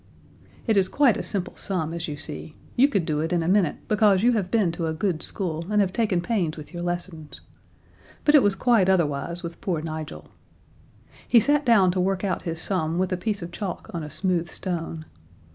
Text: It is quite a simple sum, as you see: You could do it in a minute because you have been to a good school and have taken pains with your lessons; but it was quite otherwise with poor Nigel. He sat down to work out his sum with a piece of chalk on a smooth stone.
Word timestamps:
It 0.65 0.77
is 0.77 0.89
quite 0.89 1.15
a 1.15 1.21
simple 1.21 1.55
sum, 1.55 1.93
as 1.93 2.07
you 2.07 2.17
see: 2.17 2.55
You 2.75 2.87
could 2.87 3.05
do 3.05 3.19
it 3.19 3.31
in 3.31 3.43
a 3.43 3.47
minute 3.47 3.75
because 3.87 4.23
you 4.23 4.31
have 4.31 4.49
been 4.49 4.71
to 4.71 4.87
a 4.87 4.93
good 4.95 5.21
school 5.21 5.63
and 5.71 5.79
have 5.79 5.93
taken 5.93 6.21
pains 6.21 6.57
with 6.57 6.73
your 6.73 6.81
lessons; 6.81 7.41
but 8.25 8.33
it 8.33 8.41
was 8.41 8.55
quite 8.55 8.89
otherwise 8.89 9.43
with 9.43 9.61
poor 9.61 9.79
Nigel. 9.79 10.29
He 11.27 11.39
sat 11.39 11.67
down 11.67 11.91
to 11.91 11.99
work 11.99 12.23
out 12.23 12.41
his 12.41 12.59
sum 12.59 12.97
with 12.97 13.13
a 13.13 13.15
piece 13.15 13.43
of 13.43 13.51
chalk 13.51 13.91
on 13.93 14.01
a 14.01 14.09
smooth 14.09 14.49
stone. 14.49 15.05